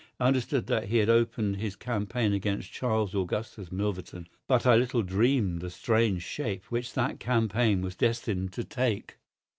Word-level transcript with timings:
I 0.19 0.25
understood 0.29 0.65
that 0.65 0.85
he 0.85 0.97
had 0.97 1.09
opened 1.11 1.57
his 1.57 1.75
campaign 1.75 2.33
against 2.33 2.71
Charles 2.71 3.13
Augustus 3.13 3.71
Milverton; 3.71 4.27
but 4.47 4.65
I 4.65 4.75
little 4.75 5.03
dreamed 5.03 5.61
the 5.61 5.69
strange 5.69 6.23
shape 6.23 6.63
which 6.71 6.93
that 6.95 7.19
campaign 7.19 7.83
was 7.83 7.95
destined 7.95 8.51
to 8.53 8.63
take. 8.63 9.17